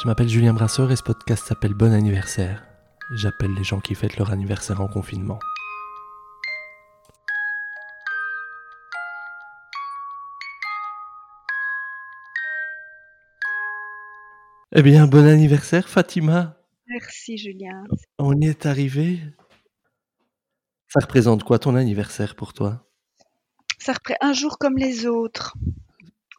Je 0.00 0.06
m'appelle 0.06 0.28
Julien 0.28 0.54
Brasseur 0.54 0.92
et 0.92 0.96
ce 0.96 1.02
podcast 1.02 1.44
s'appelle 1.44 1.74
Bon 1.74 1.92
anniversaire. 1.92 2.64
J'appelle 3.16 3.52
les 3.54 3.64
gens 3.64 3.80
qui 3.80 3.96
fêtent 3.96 4.16
leur 4.16 4.30
anniversaire 4.30 4.80
en 4.80 4.86
confinement. 4.86 5.40
Eh 14.70 14.82
bien, 14.82 15.08
bon 15.08 15.26
anniversaire 15.26 15.88
Fatima. 15.88 16.62
Merci 16.86 17.36
Julien. 17.36 17.82
On 18.20 18.40
y 18.40 18.46
est 18.46 18.66
arrivé. 18.66 19.18
Ça 20.86 21.00
représente 21.00 21.42
quoi 21.42 21.58
ton 21.58 21.74
anniversaire 21.74 22.36
pour 22.36 22.52
toi? 22.52 22.86
Ça 23.80 23.94
représente 23.94 24.22
un 24.22 24.32
jour 24.32 24.58
comme 24.58 24.78
les 24.78 25.06
autres. 25.06 25.56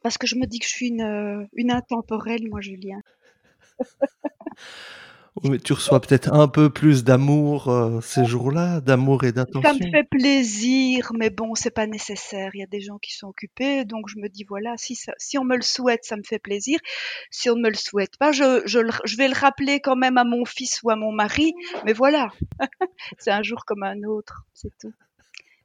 Parce 0.01 0.17
que 0.17 0.27
je 0.27 0.37
me 0.37 0.45
dis 0.45 0.59
que 0.59 0.65
je 0.65 0.71
suis 0.71 0.87
une, 0.87 1.01
euh, 1.01 1.45
une 1.57 1.71
intemporelle, 1.71 2.47
moi 2.49 2.61
Julien. 2.61 3.01
Tu 5.63 5.73
reçois 5.73 6.01
peut-être 6.01 6.33
un 6.33 6.47
peu 6.47 6.69
plus 6.69 7.03
d'amour 7.03 7.69
euh, 7.69 8.01
ces 8.01 8.25
jours-là, 8.25 8.81
d'amour 8.81 9.23
et 9.23 9.31
d'attention. 9.31 9.61
Ça 9.61 9.73
me 9.73 9.91
fait 9.91 10.03
plaisir, 10.03 11.11
mais 11.17 11.29
bon, 11.29 11.55
c'est 11.55 11.71
pas 11.71 11.87
nécessaire. 11.87 12.51
Il 12.53 12.59
y 12.59 12.63
a 12.63 12.67
des 12.67 12.81
gens 12.81 12.97
qui 12.97 13.15
sont 13.15 13.27
occupés, 13.27 13.85
donc 13.85 14.09
je 14.09 14.17
me 14.17 14.27
dis 14.27 14.43
voilà, 14.43 14.75
si, 14.77 14.97
si 15.17 15.37
on 15.37 15.43
me 15.43 15.55
le 15.55 15.61
souhaite, 15.61 16.03
ça 16.03 16.17
me 16.17 16.23
fait 16.23 16.39
plaisir. 16.39 16.79
Si 17.31 17.49
on 17.49 17.55
ne 17.55 17.61
me 17.61 17.69
le 17.69 17.75
souhaite 17.75 18.17
pas, 18.17 18.31
je, 18.31 18.61
je, 18.65 18.79
je 19.05 19.17
vais 19.17 19.27
le 19.27 19.35
rappeler 19.35 19.79
quand 19.79 19.95
même 19.95 20.17
à 20.17 20.23
mon 20.23 20.45
fils 20.45 20.81
ou 20.83 20.89
à 20.89 20.95
mon 20.95 21.11
mari, 21.11 21.53
mais 21.85 21.93
voilà, 21.93 22.29
c'est 23.17 23.31
un 23.31 23.43
jour 23.43 23.65
comme 23.65 23.83
un 23.83 24.03
autre, 24.03 24.45
c'est 24.53 24.75
tout. 24.79 24.93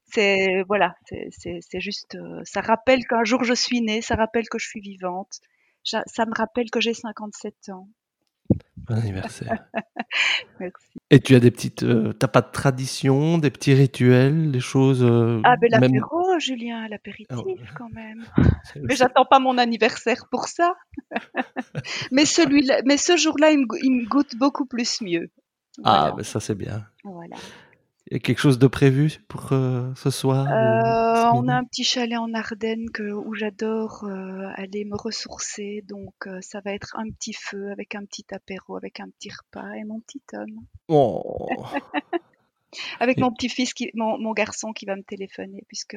C'est 0.07 0.63
voilà, 0.69 0.95
c'est 1.09 1.81
juste, 1.81 2.15
euh, 2.15 2.41
ça 2.45 2.61
rappelle 2.61 3.05
qu'un 3.07 3.25
jour 3.25 3.43
je 3.43 3.55
suis 3.55 3.81
née, 3.81 4.01
ça 4.01 4.15
rappelle 4.15 4.49
que 4.49 4.59
je 4.59 4.69
suis 4.69 4.81
vivante, 4.81 5.41
ça 5.83 6.27
me 6.27 6.35
rappelle 6.37 6.71
que 6.71 6.81
j'ai 6.81 6.95
57 6.95 7.71
ans. 7.71 7.89
Bon 8.87 8.97
anniversaire. 8.97 9.65
Merci. 10.61 10.87
Et 11.11 11.21
tu 11.21 11.35
as 11.35 11.41
des 11.41 11.51
petites. 11.51 11.83
Euh, 11.83 12.13
t'as 12.13 12.29
pas 12.29 12.43
de 12.43 12.51
tradition, 12.51 13.39
des 13.39 13.51
petits 13.51 13.75
rituels, 13.75 14.51
des 14.51 14.61
choses. 14.61 15.03
Euh, 15.03 15.41
ah, 15.45 15.57
ben 15.57 15.71
l'apéro, 15.71 16.39
Julien, 16.39 16.87
l'apéritif 16.89 17.27
ah 17.31 17.43
quand 17.77 17.89
même. 17.91 18.25
mais 18.83 18.95
j'attends 18.97 19.25
pas 19.25 19.39
mon 19.39 19.59
anniversaire 19.59 20.27
pour 20.31 20.49
ça. 20.49 20.75
mais 22.13 22.27
celui-là, 22.27 22.83
mais 22.85 22.97
ce 22.97 23.17
jour-là, 23.17 23.53
il, 23.53 23.59
me 23.59 24.09
goûte 24.09 24.37
beaucoup 24.37 24.67
plus 24.67 25.01
mieux. 25.01 25.31
Ah, 25.83 26.13
ben 26.17 26.23
ça 26.23 26.41
c'est 26.41 26.55
bien. 26.55 26.87
Voilà. 27.05 27.37
Il 28.11 28.15
y 28.15 28.17
a 28.17 28.19
quelque 28.19 28.39
chose 28.39 28.59
de 28.59 28.67
prévu 28.67 29.21
pour 29.29 29.53
euh, 29.53 29.91
ce 29.97 30.11
soir 30.11 30.47
euh, 30.47 31.31
On 31.33 31.49
a 31.49 31.55
un 31.55 31.65
petit 31.65 31.85
chalet 31.85 32.19
en 32.19 32.35
Ardennes 32.35 32.91
que, 32.91 33.03
où 33.03 33.35
j'adore 33.35 34.05
euh, 34.05 34.51
aller 34.57 34.85
me 34.85 34.97
ressourcer. 34.97 35.83
Donc, 35.89 36.13
ça 36.43 36.61
va 36.61 36.73
être 36.73 36.95
un 36.99 37.11
petit 37.11 37.33
feu 37.33 37.71
avec 37.71 37.95
un 37.95 38.05
petit 38.05 38.27
apéro, 38.33 38.77
avec 38.77 39.01
un 39.01 39.09
petit 39.09 39.31
repas 39.31 39.73
et 39.73 39.85
mon 39.85 40.01
petit 40.01 40.23
homme. 40.35 40.67
Oh. 40.89 41.49
avec 43.01 43.19
mon 43.19 43.33
petit-fils, 43.33 43.73
mon, 43.95 44.19
mon, 44.19 44.33
garçon 44.33 44.73
qui 44.73 44.85
va 44.85 44.97
me 44.97 45.03
téléphoner, 45.03 45.65
puisque 45.67 45.97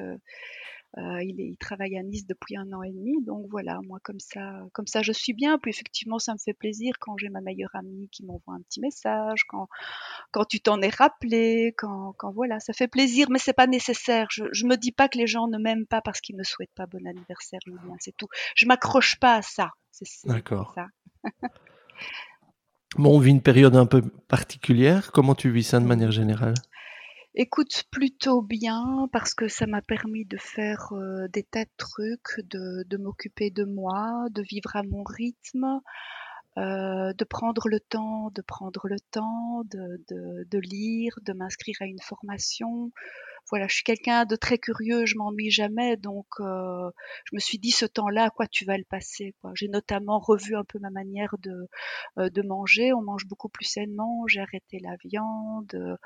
euh, 0.97 1.21
il, 1.21 1.39
il, 1.39 1.57
travaille 1.57 1.97
à 1.97 2.03
Nice 2.03 2.25
depuis 2.25 2.57
un 2.57 2.71
an 2.71 2.81
et 2.81 2.91
demi, 2.91 3.21
donc 3.23 3.45
voilà, 3.49 3.79
moi 3.85 3.99
comme 4.03 4.19
ça, 4.19 4.61
comme 4.73 4.87
ça 4.87 5.01
je 5.01 5.11
suis 5.11 5.33
bien. 5.33 5.59
Puis 5.59 5.69
effectivement, 5.69 6.17
ça 6.17 6.33
me 6.33 6.37
fait 6.37 6.53
plaisir 6.53 6.95
quand 6.99 7.17
j'ai 7.17 7.29
ma 7.29 7.41
meilleure 7.41 7.75
amie 7.75 8.09
qui 8.09 8.25
m'envoie 8.25 8.55
un 8.55 8.61
petit 8.61 8.79
message, 8.79 9.43
quand, 9.47 9.67
quand 10.31 10.45
tu 10.45 10.59
t'en 10.59 10.81
es 10.81 10.89
rappelé, 10.89 11.73
quand, 11.77 12.13
quand 12.17 12.31
voilà, 12.31 12.59
ça 12.59 12.73
fait 12.73 12.87
plaisir, 12.87 13.27
mais 13.29 13.39
c'est 13.39 13.53
pas 13.53 13.67
nécessaire. 13.67 14.27
Je, 14.31 14.45
je 14.51 14.65
me 14.65 14.75
dis 14.75 14.91
pas 14.91 15.09
que 15.09 15.17
les 15.17 15.27
gens 15.27 15.47
ne 15.47 15.57
m'aiment 15.57 15.87
pas 15.87 16.01
parce 16.01 16.21
qu'ils 16.21 16.37
me 16.37 16.43
souhaitent 16.43 16.73
pas 16.75 16.87
bon 16.87 17.05
anniversaire, 17.05 17.59
Julien, 17.65 17.95
c'est 17.99 18.15
tout. 18.15 18.27
Je 18.55 18.65
m'accroche 18.65 19.19
pas 19.19 19.35
à 19.35 19.41
ça. 19.41 19.71
D'accord. 20.25 20.75
bon, 22.97 23.15
on 23.15 23.19
vit 23.19 23.31
une 23.31 23.41
période 23.41 23.75
un 23.75 23.85
peu 23.85 24.01
particulière. 24.27 25.11
Comment 25.11 25.35
tu 25.35 25.49
vis 25.49 25.63
ça 25.63 25.79
de 25.79 25.85
manière 25.85 26.11
générale? 26.11 26.53
Écoute, 27.39 27.83
plutôt 27.91 28.41
bien 28.41 29.07
parce 29.11 29.35
que 29.35 29.47
ça 29.47 29.67
m'a 29.67 29.83
permis 29.83 30.25
de 30.25 30.37
faire 30.37 30.91
euh, 30.93 31.27
des 31.27 31.43
tas 31.43 31.65
de 31.65 31.71
trucs, 31.77 32.39
de, 32.39 32.97
m'occuper 32.97 33.51
de 33.51 33.63
moi, 33.63 34.25
de 34.31 34.41
vivre 34.41 34.75
à 34.75 34.81
mon 34.81 35.03
rythme, 35.03 35.79
euh, 36.57 37.13
de 37.13 37.23
prendre 37.25 37.69
le 37.69 37.79
temps, 37.79 38.31
de 38.33 38.41
prendre 38.41 38.87
le 38.87 38.99
temps, 39.11 39.61
de, 39.65 40.57
lire, 40.57 41.13
de 41.21 41.33
m'inscrire 41.33 41.75
à 41.81 41.85
une 41.85 42.01
formation. 42.01 42.91
Voilà, 43.51 43.67
je 43.67 43.75
suis 43.75 43.83
quelqu'un 43.83 44.25
de 44.25 44.35
très 44.35 44.57
curieux, 44.57 45.05
je 45.05 45.15
m'ennuie 45.15 45.51
jamais, 45.51 45.95
donc 45.95 46.25
euh, 46.39 46.89
je 47.25 47.35
me 47.35 47.39
suis 47.39 47.59
dit 47.59 47.69
ce 47.69 47.85
temps-là, 47.85 48.31
quoi 48.31 48.47
tu 48.47 48.65
vas 48.65 48.79
le 48.79 48.83
passer. 48.83 49.35
J'ai 49.53 49.67
notamment 49.67 50.17
revu 50.17 50.55
un 50.55 50.63
peu 50.63 50.79
ma 50.79 50.89
manière 50.89 51.35
de 51.37 52.41
manger. 52.41 52.93
On 52.93 53.03
mange 53.03 53.27
beaucoup 53.27 53.47
plus 53.47 53.65
sainement. 53.65 54.23
J'ai 54.25 54.41
arrêté 54.41 54.79
la 54.79 54.95
viande. 55.05 55.99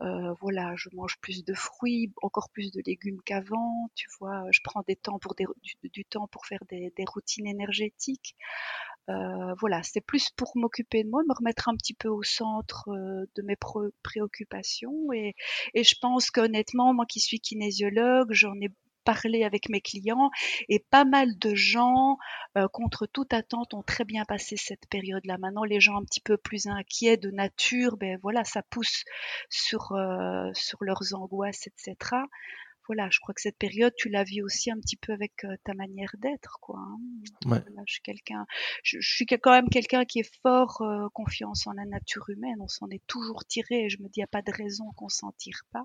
Voilà, 0.00 0.74
je 0.76 0.88
mange 0.92 1.18
plus 1.20 1.44
de 1.44 1.54
fruits, 1.54 2.12
encore 2.22 2.50
plus 2.50 2.70
de 2.72 2.82
légumes 2.84 3.20
qu'avant. 3.24 3.90
Tu 3.94 4.08
vois, 4.18 4.44
je 4.50 4.60
prends 4.62 4.82
des 4.86 4.96
temps 4.96 5.18
pour 5.18 5.34
des, 5.34 5.46
du, 5.82 6.04
temps 6.04 6.28
pour 6.28 6.46
faire 6.46 6.64
des, 6.68 6.92
des 6.96 7.04
routines 7.06 7.46
énergétiques. 7.46 8.36
Euh, 9.08 9.54
voilà, 9.60 9.82
c'est 9.82 10.00
plus 10.00 10.30
pour 10.30 10.52
m'occuper 10.56 11.04
de 11.04 11.08
moi, 11.08 11.22
me 11.28 11.34
remettre 11.34 11.68
un 11.68 11.76
petit 11.76 11.94
peu 11.94 12.08
au 12.08 12.22
centre 12.22 12.88
de 12.90 13.42
mes 13.42 13.56
préoccupations. 14.02 15.12
Et, 15.12 15.34
et 15.74 15.84
je 15.84 15.94
pense 16.00 16.30
qu'honnêtement, 16.30 16.92
moi 16.92 17.06
qui 17.06 17.20
suis 17.20 17.40
kinésiologue, 17.40 18.32
j'en 18.32 18.54
ai 18.60 18.70
parler 19.06 19.44
avec 19.44 19.70
mes 19.70 19.80
clients 19.80 20.30
et 20.68 20.84
pas 20.90 21.04
mal 21.06 21.38
de 21.38 21.54
gens, 21.54 22.18
euh, 22.58 22.68
contre 22.68 23.06
toute 23.06 23.32
attente, 23.32 23.72
ont 23.72 23.82
très 23.82 24.04
bien 24.04 24.24
passé 24.26 24.56
cette 24.58 24.86
période-là. 24.90 25.38
Maintenant, 25.38 25.64
les 25.64 25.80
gens 25.80 25.96
un 25.96 26.04
petit 26.04 26.20
peu 26.20 26.36
plus 26.36 26.66
inquiets 26.66 27.16
de 27.16 27.30
nature, 27.30 27.96
ben 27.96 28.18
voilà, 28.22 28.44
ça 28.44 28.62
pousse 28.62 29.04
sur, 29.48 29.92
euh, 29.92 30.50
sur 30.52 30.78
leurs 30.82 31.14
angoisses, 31.14 31.66
etc 31.68 31.96
voilà, 32.86 33.08
je 33.10 33.18
crois 33.20 33.34
que 33.34 33.40
cette 33.40 33.58
période, 33.58 33.92
tu 33.96 34.08
la 34.08 34.24
vis 34.24 34.42
aussi 34.42 34.70
un 34.70 34.78
petit 34.78 34.96
peu 34.96 35.12
avec 35.12 35.44
euh, 35.44 35.56
ta 35.64 35.74
manière 35.74 36.14
d'être, 36.18 36.58
quoi. 36.60 36.78
Hein. 36.78 37.62
je 37.86 37.92
suis 37.92 38.02
quelqu'un, 38.02 38.46
je, 38.82 38.98
suis 39.00 39.26
quand 39.26 39.50
même 39.50 39.68
quelqu'un 39.68 40.04
qui 40.04 40.20
est 40.20 40.40
fort 40.42 40.80
euh, 40.82 41.08
confiance 41.12 41.66
en 41.66 41.72
la 41.72 41.84
nature 41.84 42.28
humaine. 42.28 42.56
On 42.60 42.68
s'en 42.68 42.88
est 42.90 43.04
toujours 43.06 43.44
tiré. 43.44 43.84
Et 43.84 43.90
je 43.90 44.00
me 44.02 44.08
dis, 44.08 44.16
il 44.16 44.20
n'y 44.20 44.24
a 44.24 44.28
pas 44.28 44.42
de 44.42 44.52
raison 44.52 44.92
qu'on 44.96 45.08
s'en 45.08 45.32
tire 45.32 45.62
pas. 45.72 45.84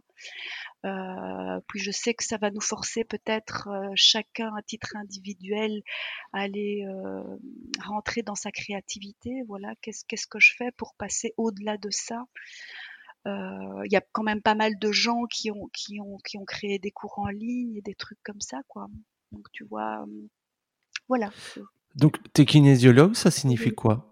Euh, 0.86 1.60
puis 1.68 1.80
je 1.80 1.92
sais 1.92 2.14
que 2.14 2.24
ça 2.24 2.38
va 2.38 2.52
nous 2.52 2.62
forcer 2.62 3.04
peut-être 3.04 3.70
chacun 3.96 4.54
à 4.56 4.62
titre 4.62 4.96
individuel 4.96 5.82
à 6.34 6.42
aller 6.42 6.86
rentrer 7.84 8.22
dans 8.22 8.36
sa 8.36 8.52
créativité. 8.52 9.44
Voilà, 9.48 9.74
qu'est-ce 9.82 10.06
qu'est-ce 10.06 10.28
que 10.28 10.40
je 10.40 10.54
fais 10.58 10.72
pour 10.72 10.96
passer 10.96 11.34
au-delà 11.38 11.78
de 11.78 11.90
ça? 11.92 12.26
euh, 12.26 12.91
il 13.26 13.92
y 13.92 13.96
a 13.96 14.02
quand 14.12 14.24
même 14.24 14.42
pas 14.42 14.56
mal 14.56 14.78
de 14.80 14.92
gens 14.92 15.26
qui 15.26 15.52
ont, 15.52 15.70
qui 15.74 16.00
ont, 16.02 16.18
qui 16.26 16.38
ont 16.38 16.46
créé 16.46 16.80
des 16.80 16.92
cours 16.92 17.20
en 17.20 17.28
ligne 17.28 17.76
et 17.78 17.82
des 17.82 17.96
trucs 17.96 18.22
comme 18.24 18.42
ça, 18.42 18.62
quoi. 18.68 18.88
Donc, 19.32 19.48
tu 19.52 19.64
vois, 19.64 20.04
euh, 20.04 20.28
voilà. 21.08 21.32
Donc, 21.96 22.18
t'es 22.34 22.46
kinésiologue, 22.46 23.16
ça 23.16 23.32
signifie 23.32 23.72
quoi? 23.72 24.08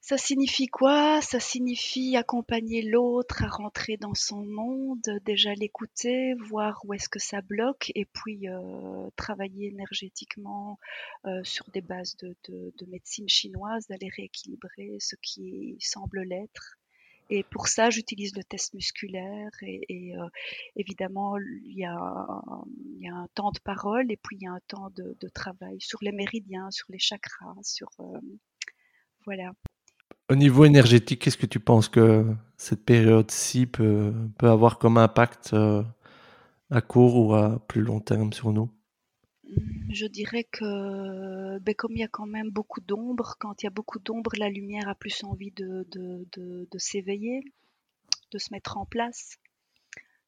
Ça 0.00 0.16
signifie 0.16 0.68
quoi? 0.68 1.20
Ça 1.20 1.38
signifie 1.38 2.16
accompagner 2.16 2.80
l'autre 2.80 3.44
à 3.44 3.48
rentrer 3.48 3.98
dans 3.98 4.14
son 4.14 4.42
monde, 4.42 5.02
déjà 5.26 5.52
l'écouter, 5.52 6.32
voir 6.48 6.80
où 6.84 6.94
est-ce 6.94 7.10
que 7.10 7.18
ça 7.18 7.42
bloque, 7.42 7.92
et 7.94 8.06
puis 8.06 8.48
euh, 8.48 9.10
travailler 9.16 9.68
énergétiquement 9.68 10.78
euh, 11.26 11.44
sur 11.44 11.70
des 11.72 11.82
bases 11.82 12.16
de, 12.16 12.34
de, 12.48 12.72
de 12.78 12.86
médecine 12.86 13.28
chinoise, 13.28 13.86
d'aller 13.88 14.08
rééquilibrer 14.16 14.96
ce 14.98 15.14
qui 15.20 15.76
semble 15.78 16.22
l'être 16.22 16.77
et 17.30 17.42
pour 17.44 17.68
ça, 17.68 17.90
j'utilise 17.90 18.34
le 18.36 18.42
test 18.42 18.72
musculaire 18.74 19.50
et, 19.62 20.14
euh, 20.16 20.26
évidemment, 20.76 21.36
il 21.38 21.78
y, 21.78 21.84
a, 21.84 21.94
un 21.94 23.26
temps 23.34 23.50
de 23.50 23.58
parole 23.60 24.10
et 24.10 24.16
puis 24.16 24.36
il 24.40 24.44
y 24.44 24.46
a 24.46 24.52
un 24.52 24.60
temps 24.66 24.90
de, 24.96 25.28
travail 25.34 25.80
sur 25.80 25.98
les 26.02 26.12
méridiens, 26.12 26.70
sur 26.70 26.86
les 26.90 26.98
chakras, 26.98 27.54
sur 27.62 27.88
euh, 28.00 28.18
voilà. 29.26 29.52
Au 30.30 30.36
niveau 30.36 30.64
énergétique, 30.64 31.22
qu'est-ce 31.22 31.36
que 31.36 31.46
tu 31.46 31.60
penses 31.60 31.88
que 31.88 32.24
cette 32.56 32.84
période-ci 32.84 33.66
peut, 33.66 34.12
peut, 34.38 34.48
avoir 34.48 34.78
comme 34.78 34.96
impact 34.96 35.50
euh, 35.52 35.82
à 36.70 36.80
court 36.80 37.16
ou 37.16 37.34
à 37.34 37.58
plus 37.66 37.82
long 37.82 38.00
terme 38.00 38.32
sur 38.32 38.52
nous? 38.52 38.70
Je 39.90 40.06
dirais 40.06 40.44
que 40.44 41.58
ben, 41.58 41.74
comme 41.74 41.92
il 41.92 42.00
y 42.00 42.04
a 42.04 42.08
quand 42.08 42.26
même 42.26 42.50
beaucoup 42.50 42.80
d'ombre, 42.80 43.36
quand 43.38 43.62
il 43.62 43.66
y 43.66 43.68
a 43.68 43.70
beaucoup 43.70 43.98
d'ombre, 43.98 44.32
la 44.36 44.50
lumière 44.50 44.88
a 44.88 44.94
plus 44.94 45.24
envie 45.24 45.52
de, 45.52 45.86
s'éveiller, 46.76 47.42
de 48.30 48.38
se 48.38 48.52
mettre 48.52 48.76
en 48.76 48.86
place. 48.86 49.38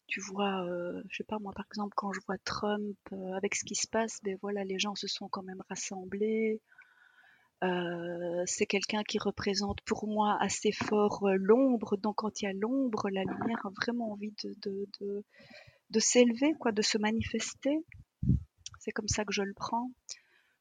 Tu 0.07 0.21
vois, 0.21 0.65
euh, 0.65 1.03
je 1.09 1.19
sais 1.19 1.25
pas 1.25 1.39
moi 1.39 1.53
par 1.55 1.67
exemple 1.71 1.93
quand 1.95 2.13
je 2.13 2.21
vois 2.27 2.39
Trump 2.39 2.97
euh, 3.13 3.33
avec 3.35 3.55
ce 3.55 3.65
qui 3.65 3.77
se 3.77 3.87
passe, 3.87 4.19
ben 4.25 4.37
voilà 4.43 4.65
les 4.65 4.77
gens 4.79 4.97
se 4.97 5.07
sont 5.07 5.29
quand 5.29 5.43
même 5.43 5.63
rassemblés. 5.69 6.61
Euh, 7.63 8.43
c'est 8.47 8.67
quelqu'un 8.67 9.05
qui 9.05 9.19
représente 9.19 9.83
pour 9.83 10.09
moi 10.09 10.37
assez 10.41 10.73
fort 10.73 11.29
l'ombre, 11.35 11.97
donc 11.97 12.17
quand 12.17 12.43
il 12.43 12.47
y 12.47 12.49
a 12.49 12.53
l'ombre, 12.55 13.09
la 13.11 13.23
lumière 13.23 13.65
a 13.65 13.71
vraiment 13.71 14.11
envie 14.13 14.35
de, 14.43 14.57
de 15.91 16.01
s'élever, 16.01 16.55
quoi, 16.59 16.73
de 16.73 16.83
se 16.83 16.99
manifester. 16.99 17.79
C'est 18.81 18.91
comme 18.91 19.09
ça 19.09 19.25
que 19.25 19.33
je 19.33 19.43
le 19.43 19.55
prends. 19.55 19.91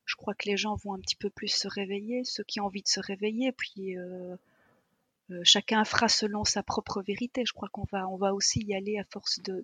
Je 0.06 0.16
crois 0.16 0.36
que 0.36 0.48
les 0.48 0.58
gens 0.58 0.76
vont 0.76 0.94
un 0.94 1.00
petit 1.00 1.16
peu 1.16 1.30
plus 1.30 1.48
se 1.48 1.68
réveiller, 1.68 2.24
ceux 2.24 2.44
qui 2.44 2.60
ont 2.60 2.66
envie 2.66 2.84
de 2.84 2.88
se 2.88 3.00
réveiller, 3.00 3.52
puis 3.52 3.96
chacun 5.44 5.84
fera 5.86 6.08
selon 6.08 6.44
sa 6.44 6.64
propre 6.64 7.02
vérité. 7.02 7.44
Je 7.46 7.54
crois 7.54 7.70
qu'on 7.70 7.86
va, 7.92 8.08
on 8.08 8.18
va 8.18 8.34
aussi 8.34 8.60
y 8.62 8.76
aller 8.76 8.98
à 8.98 9.04
force 9.04 9.40
de, 9.42 9.64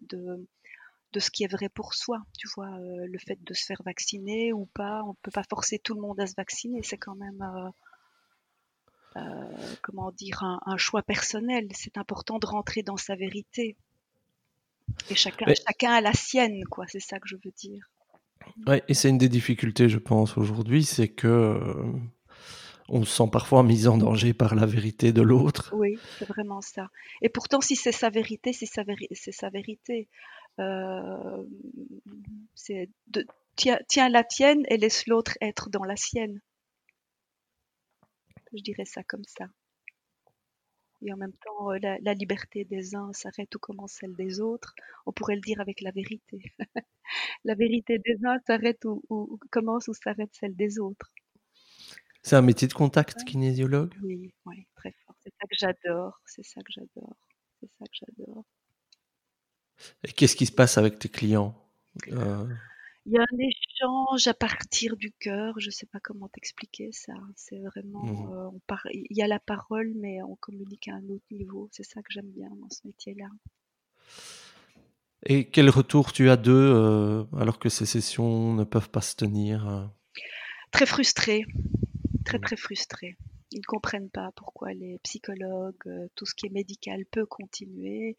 de 1.15 1.21
ce 1.21 1.31
qui 1.31 1.45
est 1.45 1.47
vrai 1.47 1.69
pour 1.69 1.93
soi. 1.93 2.21
Tu 2.37 2.47
vois, 2.55 2.67
euh, 2.67 3.07
le 3.07 3.17
fait 3.17 3.41
de 3.41 3.53
se 3.53 3.65
faire 3.65 3.81
vacciner 3.85 4.51
ou 4.51 4.65
pas, 4.65 5.01
on 5.03 5.09
ne 5.09 5.15
peut 5.21 5.31
pas 5.31 5.45
forcer 5.49 5.79
tout 5.79 5.95
le 5.95 6.01
monde 6.01 6.19
à 6.19 6.27
se 6.27 6.35
vacciner. 6.35 6.83
C'est 6.83 6.97
quand 6.97 7.15
même, 7.15 7.41
euh, 7.41 7.69
euh, 9.21 9.75
comment 9.81 10.11
dire, 10.11 10.43
un, 10.43 10.77
choix 10.77 11.01
personnel. 11.01 11.69
C'est 11.73 11.97
important 11.97 12.37
de 12.37 12.45
rentrer 12.45 12.83
dans 12.83 12.97
sa 12.97 13.15
vérité. 13.15 13.77
Et 15.09 15.15
chacun, 15.15 15.45
chacun 15.53 15.93
a 15.93 16.01
la 16.01 16.13
sienne, 16.13 16.65
quoi. 16.65 16.85
C'est 16.87 16.99
ça 16.99 17.17
que 17.19 17.29
je 17.29 17.37
veux 17.37 17.51
dire. 17.55 17.89
Ouais, 18.67 18.83
et 18.87 18.93
c'est 18.93 19.09
une 19.09 19.17
des 19.17 19.29
difficultés, 19.29 19.89
je 19.89 19.97
pense, 19.97 20.37
aujourd'hui, 20.37 20.83
c'est 20.83 21.09
que 21.09 21.59
on 22.87 23.03
se 23.03 23.15
sent 23.15 23.29
parfois 23.31 23.63
mis 23.63 23.87
en 23.87 23.97
danger 23.97 24.33
par 24.33 24.55
la 24.55 24.65
vérité 24.65 25.11
de 25.11 25.21
l'autre. 25.21 25.73
Oui, 25.75 25.97
c'est 26.19 26.27
vraiment 26.27 26.61
ça. 26.61 26.89
Et 27.21 27.29
pourtant, 27.29 27.61
si 27.61 27.75
c'est 27.75 27.91
sa 27.91 28.09
vérité, 28.09 28.53
c'est 28.53 28.67
sa, 28.67 28.83
sa 29.31 29.49
vérité. 29.49 30.07
Euh, 30.59 31.43
tiens, 33.55 34.09
la 34.09 34.23
tienne 34.23 34.63
et 34.69 34.77
laisse 34.77 35.07
l'autre 35.07 35.37
être 35.41 35.69
dans 35.69 35.83
la 35.83 35.95
sienne. 35.95 36.39
Je 38.53 38.61
dirais 38.61 38.85
ça 38.85 39.03
comme 39.03 39.25
ça. 39.25 39.45
Et 41.01 41.13
en 41.13 41.17
même 41.17 41.33
temps, 41.33 41.71
euh, 41.71 41.77
la, 41.79 42.13
liberté 42.13 42.65
des 42.65 42.95
uns 42.95 43.11
s'arrête 43.13 43.53
où 43.55 43.59
commence 43.59 43.93
celle 43.93 44.15
des 44.15 44.39
autres. 44.39 44.73
On 45.05 45.11
pourrait 45.11 45.35
le 45.35 45.41
dire 45.41 45.59
avec 45.59 45.81
la 45.81 45.91
vérité. 45.91 46.39
la 47.43 47.55
vérité 47.55 47.99
des 47.99 48.17
uns 48.25 48.37
s'arrête 48.47 48.83
où, 48.85 49.39
commence 49.51 49.87
ou 49.87 49.93
s'arrête 49.93 50.31
celle 50.33 50.55
des 50.55 50.79
autres. 50.79 51.11
C'est 52.23 52.35
un 52.35 52.41
métier 52.41 52.67
de 52.67 52.73
contact, 52.73 53.23
kinésiologue? 53.25 53.93
Oui, 54.01 54.33
oui, 54.45 54.67
très 54.75 54.91
fort. 55.05 55.15
C'est 55.23 55.33
ça 55.39 55.47
que 55.47 55.55
j'adore. 55.57 56.21
C'est 56.25 56.45
ça 56.45 56.61
que 56.61 56.71
j'adore. 56.71 57.15
C'est 57.59 57.69
ça 57.77 57.85
que 57.85 57.93
j'adore. 57.93 58.45
Et 60.03 60.11
qu'est-ce 60.11 60.35
qui 60.35 60.45
se 60.45 60.51
passe 60.51 60.77
avec 60.77 60.97
tes 60.97 61.09
clients? 61.09 61.53
Euh? 62.07 62.47
Il 63.05 63.13
y 63.13 63.17
a 63.17 63.21
un 63.21 63.37
échange 63.37 64.27
à 64.27 64.33
partir 64.33 64.97
du 64.97 65.11
cœur. 65.11 65.53
Je 65.59 65.67
ne 65.67 65.71
sais 65.71 65.85
pas 65.85 65.99
comment 65.99 66.27
t'expliquer 66.27 66.91
ça. 66.91 67.13
C'est 67.35 67.59
vraiment, 67.59 68.03
mmh 68.03 68.33
euh, 68.33 68.49
on 68.49 68.61
il 68.93 69.17
y 69.17 69.21
a 69.21 69.27
la 69.27 69.39
parole, 69.39 69.93
mais 69.95 70.21
on 70.23 70.35
communique 70.35 70.87
à 70.87 70.95
un 70.95 71.09
autre 71.09 71.25
niveau. 71.31 71.69
C'est 71.71 71.83
ça 71.83 72.01
que 72.01 72.11
j'aime 72.11 72.31
bien 72.31 72.49
dans 72.49 72.69
ce 72.69 72.79
métier-là. 72.85 73.27
Et 75.27 75.49
quel 75.49 75.69
retour 75.69 76.13
tu 76.13 76.29
as 76.29 76.37
d'eux 76.37 76.51
euh, 76.53 77.23
alors 77.37 77.59
que 77.59 77.69
ces 77.69 77.85
sessions 77.85 78.53
ne 78.53 78.63
peuvent 78.63 78.89
pas 78.89 79.01
se 79.01 79.15
tenir 79.15 79.91
Très 80.71 80.85
frustré, 80.85 81.45
très 82.25 82.37
mmh. 82.37 82.41
très 82.41 82.57
frustré. 82.57 83.17
Ils 83.51 83.59
ne 83.59 83.65
comprennent 83.67 84.09
pas 84.09 84.31
pourquoi 84.35 84.73
les 84.73 84.99
psychologues, 85.03 86.09
tout 86.15 86.25
ce 86.25 86.33
qui 86.35 86.47
est 86.47 86.49
médical 86.49 87.05
peut 87.05 87.25
continuer 87.25 88.17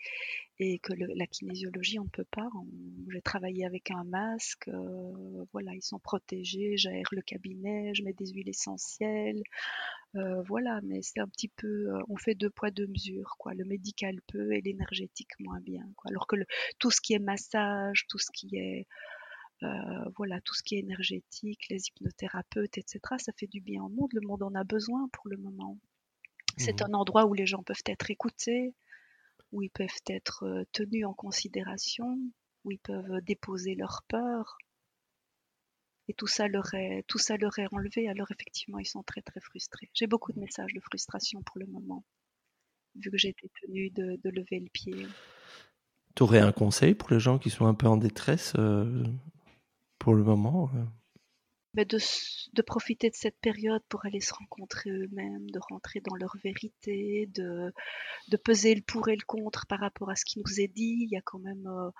et 0.58 0.78
que 0.78 0.92
la 0.94 1.26
kinésiologie, 1.26 1.98
on 1.98 2.04
ne 2.04 2.08
peut 2.08 2.26
pas. 2.30 2.48
J'ai 3.12 3.20
travaillé 3.20 3.66
avec 3.66 3.90
un 3.90 4.04
masque, 4.04 4.68
euh, 4.68 5.44
voilà, 5.52 5.74
ils 5.74 5.82
sont 5.82 5.98
protégés, 5.98 6.76
j'aère 6.76 7.08
le 7.12 7.20
cabinet, 7.22 7.92
je 7.94 8.02
mets 8.02 8.14
des 8.14 8.28
huiles 8.28 8.48
essentielles, 8.48 9.42
euh, 10.14 10.42
voilà, 10.42 10.80
mais 10.82 11.02
c'est 11.02 11.20
un 11.20 11.28
petit 11.28 11.48
peu, 11.48 11.92
euh, 11.92 11.98
on 12.08 12.16
fait 12.16 12.34
deux 12.34 12.50
poids, 12.50 12.70
deux 12.70 12.86
mesures, 12.86 13.36
quoi. 13.38 13.52
Le 13.54 13.64
médical 13.64 14.20
peut 14.28 14.52
et 14.52 14.62
l'énergétique 14.62 15.38
moins 15.40 15.60
bien, 15.60 15.86
quoi. 15.96 16.10
Alors 16.10 16.26
que 16.26 16.36
tout 16.78 16.90
ce 16.90 17.00
qui 17.00 17.12
est 17.12 17.18
massage, 17.18 18.06
tout 18.08 18.18
ce 18.18 18.30
qui 18.32 18.56
est 18.56 18.86
voilà, 20.16 20.40
tout 20.42 20.54
ce 20.54 20.62
qui 20.62 20.76
est 20.76 20.80
énergétique, 20.80 21.68
les 21.70 21.88
hypnothérapeutes, 21.88 22.78
etc., 22.78 23.00
ça 23.18 23.32
fait 23.32 23.46
du 23.46 23.60
bien 23.60 23.82
au 23.82 23.88
monde. 23.88 24.10
Le 24.12 24.26
monde 24.26 24.42
en 24.42 24.54
a 24.54 24.64
besoin 24.64 25.08
pour 25.12 25.28
le 25.28 25.36
moment. 25.36 25.78
C'est 26.58 26.80
mmh 26.80 26.86
un 26.88 26.94
endroit 26.94 27.26
où 27.26 27.34
les 27.34 27.46
gens 27.46 27.62
peuvent 27.62 27.82
être 27.86 28.10
écoutés, 28.10 28.74
où 29.52 29.62
ils 29.62 29.70
peuvent 29.70 29.88
être 30.08 30.44
euh, 30.44 30.64
tenus 30.72 31.06
en 31.06 31.12
considération, 31.12 32.18
où 32.64 32.72
ils 32.72 32.78
peuvent 32.78 33.20
déposer 33.22 33.74
leurs 33.74 34.02
peurs. 34.08 34.58
Et 36.08 36.14
tout 36.14 36.26
ça, 36.26 36.46
leur 36.46 36.72
est, 36.74 37.04
tout 37.08 37.18
ça 37.18 37.36
leur 37.36 37.58
est 37.58 37.66
enlevé, 37.72 38.08
alors 38.08 38.30
effectivement, 38.30 38.78
ils 38.78 38.86
sont 38.86 39.02
très 39.02 39.22
très 39.22 39.40
frustrés. 39.40 39.90
J'ai 39.92 40.06
beaucoup 40.06 40.32
de 40.32 40.38
messages 40.38 40.72
de 40.72 40.80
frustration 40.80 41.42
pour 41.42 41.58
le 41.58 41.66
moment, 41.66 42.04
vu 42.94 43.10
que 43.10 43.18
j'ai 43.18 43.30
été 43.30 43.50
tenue 43.60 43.90
de, 43.90 44.18
lever 44.30 44.60
le 44.60 44.68
pied. 44.70 45.06
Tu 46.14 46.22
aurais 46.22 46.38
un 46.38 46.52
conseil 46.52 46.94
pour 46.94 47.10
les 47.10 47.18
gens 47.18 47.38
qui 47.38 47.50
sont 47.50 47.66
un 47.66 47.74
peu 47.74 47.88
en 47.88 47.96
détresse 47.96 48.54
euh, 48.56 49.04
le 50.14 50.24
moment 50.24 50.70
de, 51.84 52.62
profiter 52.62 53.10
de 53.10 53.14
cette 53.14 53.38
période 53.40 53.82
pour 53.88 54.04
aller 54.06 54.20
se 54.20 54.32
rencontrer 54.32 54.90
eux-mêmes, 54.90 55.50
de 55.50 55.60
rentrer 55.70 56.00
dans 56.00 56.14
leur 56.16 56.34
vérité, 56.42 57.28
de, 57.34 57.72
de 58.28 58.36
peser 58.36 58.74
le 58.74 58.82
pour 58.82 59.08
et 59.08 59.16
le 59.16 59.24
contre 59.26 59.66
par 59.66 59.80
rapport 59.80 60.10
à 60.10 60.16
ce 60.16 60.24
qui 60.24 60.38
nous 60.38 60.60
est 60.60 60.68
dit. 60.68 60.98
Il 61.00 61.10
y 61.10 61.16
a 61.16 61.22
quand 61.22 61.38
même 61.38 61.66
euh, 61.66 61.90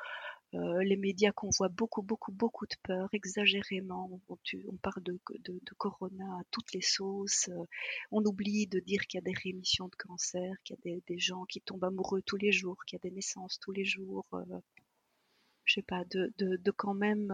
euh, 0.54 0.82
les 0.82 0.96
médias 0.96 1.32
qu'on 1.32 1.50
voit 1.50 1.68
beaucoup, 1.68 2.02
beaucoup, 2.02 2.32
beaucoup 2.32 2.66
de 2.66 2.76
peur, 2.82 3.08
exagérément. 3.12 4.20
On, 4.28 4.76
parle 4.76 5.02
de, 5.02 5.18
de, 5.40 5.74
corona 5.76 6.24
à 6.40 6.42
toutes 6.50 6.72
les 6.72 6.82
sauces. 6.82 7.48
Euh, 7.48 7.64
on 8.10 8.24
oublie 8.24 8.66
de 8.66 8.80
dire 8.80 9.02
qu'il 9.02 9.18
y 9.18 9.22
a 9.22 9.30
des 9.30 9.38
rémissions 9.38 9.88
de 9.88 9.96
cancer, 9.96 10.54
qu'il 10.64 10.76
y 10.84 10.94
a 10.94 11.00
des, 11.06 11.18
gens 11.18 11.44
qui 11.44 11.60
tombent 11.60 11.84
amoureux 11.84 12.22
tous 12.22 12.36
les 12.36 12.52
jours, 12.52 12.76
qu'il 12.86 12.96
y 12.96 13.00
a 13.00 13.08
des 13.08 13.14
naissances 13.14 13.58
tous 13.60 13.72
les 13.72 13.84
jours. 13.84 14.26
Je 15.66 15.74
sais 15.74 15.82
pas, 15.82 16.04
de, 16.04 16.32
de, 16.38 16.70
quand 16.70 16.94
même 16.94 17.30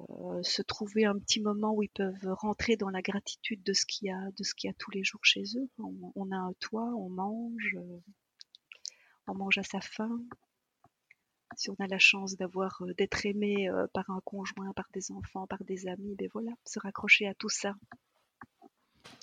euh, 0.00 0.42
se 0.42 0.62
trouver 0.62 1.04
un 1.04 1.16
petit 1.18 1.40
moment 1.40 1.72
où 1.74 1.82
ils 1.82 1.90
peuvent 1.90 2.34
rentrer 2.40 2.76
dans 2.76 2.90
la 2.90 3.02
gratitude 3.02 3.62
de 3.62 3.72
ce 3.72 3.86
qu'il 3.86 4.08
y 4.08 4.10
a, 4.10 4.30
de 4.36 4.42
ce 4.42 4.54
qu'il 4.54 4.68
y 4.68 4.70
a 4.72 4.74
tous 4.76 4.90
les 4.90 5.04
jours 5.04 5.24
chez 5.24 5.44
eux. 5.56 5.68
On, 5.78 6.32
a 6.32 6.36
un 6.36 6.52
toit, 6.58 6.92
on 6.96 7.10
mange, 7.10 7.76
euh, 7.76 8.00
on 9.28 9.34
mange 9.34 9.58
à 9.58 9.62
sa 9.62 9.80
faim. 9.80 10.20
Si 11.56 11.70
on 11.70 11.76
a 11.78 11.86
la 11.86 12.00
chance 12.00 12.34
d'avoir 12.36 12.82
euh, 12.82 12.94
d'être 12.94 13.24
aimé 13.26 13.68
par 13.92 14.10
un 14.10 14.20
conjoint, 14.24 14.72
par 14.72 14.88
des 14.92 15.12
enfants, 15.12 15.46
par 15.46 15.62
des 15.64 15.86
amis, 15.86 16.16
ben 16.16 16.28
voilà, 16.32 16.50
se 16.64 16.80
raccrocher 16.80 17.28
à 17.28 17.34
tout 17.34 17.50
ça 17.50 17.74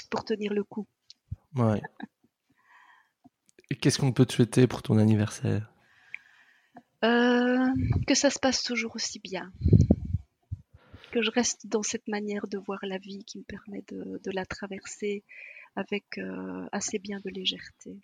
pour 0.10 0.24
tenir 0.24 0.54
le 0.54 0.64
coup. 0.64 0.88
Qu'est-ce 3.82 3.98
qu'on 3.98 4.12
peut 4.12 4.26
te 4.26 4.34
souhaiter 4.34 4.68
pour 4.68 4.84
ton 4.84 4.98
anniversaire? 4.98 5.71
Que 8.08 8.16
ça 8.16 8.30
se 8.30 8.40
passe 8.40 8.64
toujours 8.64 8.96
aussi 8.96 9.20
bien 9.20 9.52
que 11.12 11.22
je 11.22 11.30
reste 11.30 11.68
dans 11.68 11.84
cette 11.84 12.08
manière 12.08 12.48
de 12.48 12.58
voir 12.58 12.80
la 12.84 12.98
vie 12.98 13.24
qui 13.26 13.38
me 13.38 13.44
permet 13.44 13.84
de, 13.90 14.32
la 14.32 14.46
traverser 14.46 15.24
avec 15.76 16.18
euh, 16.18 16.66
assez 16.72 16.98
bien 16.98 17.20
de 17.24 17.30
légèreté. 17.30 18.00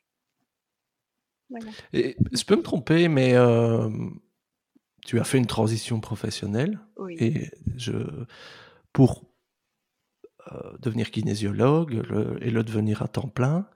Et, 1.94 2.18
je 2.34 2.44
peux 2.44 2.58
me 2.58 2.62
tromper, 2.62 3.08
mais 3.08 3.34
euh, 3.34 3.90
tu 5.06 5.20
as 5.20 5.24
fait 5.24 5.38
une 5.38 5.48
transition 5.48 6.00
professionnelle 6.00 6.80
et 7.10 7.50
je, 7.78 7.94
pour 8.92 9.32
euh, 10.52 10.78
devenir 10.80 11.10
kinésiologue 11.10 12.04
et 12.42 12.52
le 12.52 12.64
devenir 12.64 13.02
à 13.02 13.08
temps 13.08 13.30
plein. 13.30 13.70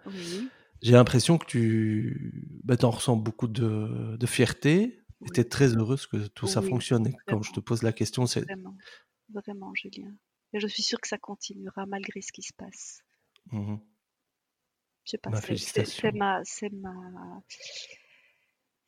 J'ai 0.81 0.93
l'impression 0.93 1.37
que 1.37 1.45
tu 1.45 2.33
bah, 2.63 2.75
en 2.81 2.89
ressens 2.89 3.15
beaucoup 3.15 3.47
de, 3.47 4.25
fierté 4.25 5.00
es 5.35 5.43
très 5.43 5.75
heureuse 5.75 6.07
que 6.07 6.27
tout 6.27 6.47
ça 6.47 6.61
fonctionne. 6.61 7.07
Et 7.07 7.15
quand 7.27 7.41
je 7.41 7.51
te 7.51 7.59
pose 7.59 7.83
la 7.83 7.93
question, 7.93 8.25
c'est 8.25 8.45
vraiment, 9.29 9.73
Julien. 9.73 10.13
Et 10.53 10.59
je 10.59 10.67
suis 10.67 10.83
sûre 10.83 10.99
que 10.99 11.07
ça 11.07 11.17
continuera 11.17 11.85
malgré 11.85 12.21
ce 12.21 12.31
qui 12.31 12.41
se 12.41 12.53
passe. 12.53 13.01
Mmh 13.51 13.77
je 15.03 15.11
sais 15.11 15.17
pas, 15.17 15.31
c'est 15.41 16.11
ma, 16.11 16.41
c'est 16.43 16.69
ma, 16.69 17.41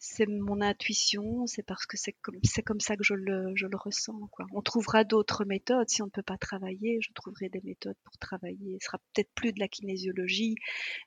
c'est 0.05 0.27
mon 0.27 0.59
intuition, 0.59 1.47
c'est 1.47 1.63
parce 1.63 1.85
que 1.85 1.95
c'est 1.95 2.11
comme, 2.11 2.37
c'est 2.43 2.61
comme 2.61 2.81
ça 2.81 2.97
que 2.97 3.05
je 3.05 3.13
le, 3.13 3.53
je 3.55 3.67
le 3.67 3.77
ressens. 3.77 4.27
Quoi. 4.33 4.45
On 4.51 4.61
trouvera 4.61 5.05
d'autres 5.05 5.45
méthodes. 5.45 5.87
Si 5.87 6.01
on 6.01 6.07
ne 6.07 6.11
peut 6.11 6.21
pas 6.21 6.37
travailler, 6.37 6.99
je 7.01 7.13
trouverai 7.13 7.47
des 7.47 7.61
méthodes 7.63 7.95
pour 8.03 8.17
travailler. 8.17 8.77
Ce 8.81 8.87
sera 8.87 8.97
peut-être 8.97 9.31
plus 9.33 9.53
de 9.53 9.61
la 9.61 9.69
kinésiologie, 9.69 10.55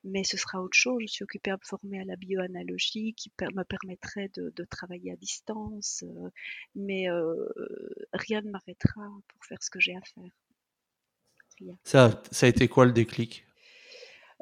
mais 0.03 0.25
ce 0.25 0.39
sera 0.39 0.63
autre 0.63 0.79
chose. 0.79 1.03
Je 1.03 1.09
suis 1.09 1.25
occupée 1.25 1.51
à 1.51 1.59
me 1.59 1.63
former 1.63 2.01
à 2.01 2.05
la 2.05 2.17
bioanalogie 2.17 3.13
qui 3.13 3.31
me 3.43 3.65
permettrait 3.65 4.31
de, 4.35 4.65
travailler 4.71 5.13
à 5.13 5.17
distance. 5.17 6.03
Euh, 6.03 6.31
mais 6.75 7.11
euh, 7.11 7.49
rien 8.15 8.41
ne 8.41 8.51
m'arrêtera 8.51 9.11
pour 9.29 9.45
faire 9.45 9.63
ce 9.63 9.69
que 9.69 9.79
j'ai 9.79 9.95
à 9.95 10.01
faire. 10.01 10.33
Ça, 11.85 12.23
ça 12.31 12.47
a 12.47 12.49
été 12.49 12.67
quoi 12.67 12.87
le 12.87 12.93
déclic? 12.93 13.47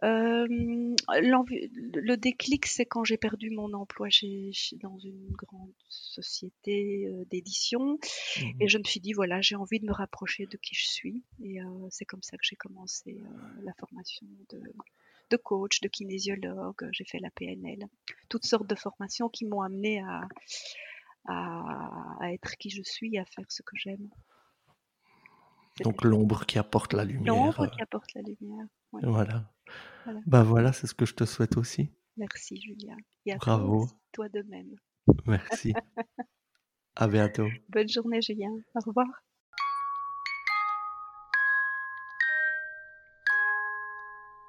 Euh, 0.04 0.46
le 0.48 2.16
déclic, 2.16 2.66
c'est 2.66 2.84
quand 2.84 3.04
j'ai 3.04 3.16
perdu 3.16 3.50
mon 3.50 3.72
emploi 3.72 4.10
chez, 4.10 4.50
dans 4.82 4.98
une 4.98 5.30
grande 5.32 5.72
société 5.88 7.06
euh, 7.06 7.24
d'édition. 7.30 7.94
Mmh 7.94 8.60
et 8.60 8.68
je 8.68 8.78
me 8.78 8.84
suis 8.84 9.00
dit, 9.00 9.12
voilà, 9.12 9.40
j'ai 9.40 9.56
envie 9.56 9.80
de 9.80 9.86
me 9.86 9.92
rapprocher 9.92 10.46
de 10.46 10.56
qui 10.56 10.74
je 10.74 10.86
suis. 10.86 11.22
Et 11.42 11.60
euh, 11.60 11.88
c'est 11.90 12.04
comme 12.04 12.22
ça 12.22 12.36
que 12.36 12.44
j'ai 12.44 12.56
commencé 12.56 13.16
la 13.62 13.72
formation 13.74 14.26
de, 14.50 14.60
de, 15.30 15.36
coach, 15.36 15.80
de 15.80 15.88
kinésiologue. 15.88 16.88
J'ai 16.92 17.04
fait 17.04 17.18
la 17.18 17.30
PNL. 17.30 17.88
Toutes 18.28 18.44
sortes 18.44 18.66
de 18.68 18.74
formations 18.74 19.28
qui 19.28 19.46
m'ont 19.46 19.62
amené 19.62 20.00
à, 20.00 20.28
à, 21.26 22.16
à, 22.20 22.32
être 22.32 22.56
qui 22.56 22.70
je 22.70 22.82
suis, 22.82 23.18
à 23.18 23.24
faire 23.24 23.50
ce 23.50 23.62
que 23.62 23.76
j'aime. 23.76 24.08
Donc 25.82 26.04
l'ombre 26.04 26.46
qui 26.46 26.58
apporte 26.58 26.92
la 26.92 27.04
lumière. 27.04 27.34
L'ombre 27.34 27.66
qui 27.70 27.82
apporte 27.82 28.14
la 28.14 28.22
lumière. 28.22 28.66
Voilà. 28.92 29.50
voilà. 30.04 30.20
Bah 30.26 30.42
voilà, 30.42 30.72
c'est 30.72 30.86
ce 30.86 30.94
que 30.94 31.06
je 31.06 31.14
te 31.14 31.24
souhaite 31.24 31.56
aussi. 31.56 31.90
Merci 32.16 32.60
Julien. 32.60 32.96
Et 33.26 33.34
Bravo. 33.34 33.86
Toi, 33.86 33.96
toi 34.12 34.28
de 34.28 34.42
même. 34.48 34.76
Merci. 35.26 35.74
à 36.96 37.08
bientôt. 37.08 37.48
Bonne 37.70 37.88
journée 37.88 38.22
Julien. 38.22 38.52
Au 38.74 38.80
revoir. 38.86 39.08